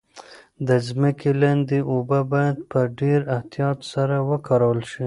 د 0.67 0.69
ځمکې 0.87 1.31
لاندې 1.41 1.77
اوبه 1.91 2.19
باید 2.33 2.57
په 2.71 2.79
ډیر 2.99 3.19
احتیاط 3.35 3.79
سره 3.93 4.15
وکارول 4.29 4.79
شي. 4.91 4.99